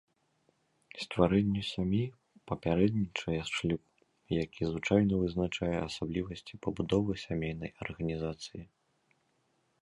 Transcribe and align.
Стварэнню 1.03 1.63
сям'і 1.73 1.99
папярэднічае 2.51 3.37
шлюб, 3.51 3.83
які 4.43 4.61
звычайна 4.71 5.21
вызначае 5.25 5.71
асаблівасці 5.89 6.61
пабудовы 6.65 7.11
сямейнай 7.27 7.71
арганізацыі. 7.87 8.63